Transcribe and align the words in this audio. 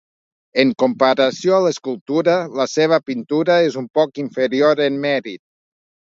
En 0.61 0.69
comparació 0.83 1.53
a 1.57 1.59
l'escultura, 1.65 2.39
la 2.61 2.67
seva 2.73 2.99
pintura 3.11 3.59
és 3.67 3.79
un 3.83 3.87
poc 4.01 4.25
inferior 4.27 4.85
en 4.89 4.99
mèrit. 5.07 5.45